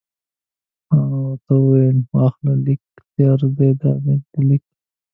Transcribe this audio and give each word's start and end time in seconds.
ما 0.89 1.01
ورته 1.25 1.51
وویل: 1.57 1.97
واخله، 2.13 2.53
لیک 2.65 2.81
تیار 3.13 3.41
دی، 3.57 3.69
دا 3.81 3.91
دی 4.03 4.15
لیک. 4.47 4.63